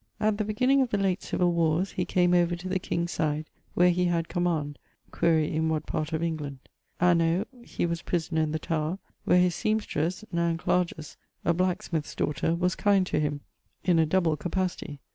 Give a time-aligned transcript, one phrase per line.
[0.19, 3.45] At the beginning of the late civill warres, he came over to the king's side,
[3.75, 4.79] where he had command
[5.11, 6.57] (quaere in what part of England).
[6.99, 7.45] Anno...
[7.63, 10.87] he was prisoner in the Tower, where his semstres, Nan Cl
[11.45, 13.41] (a blacksmith's[XXVII.] daughter), was kind to him;
[13.83, 14.99] in a double capacity.